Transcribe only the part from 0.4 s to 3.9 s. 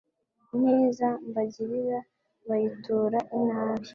Ineza mbagirira bayitura inabi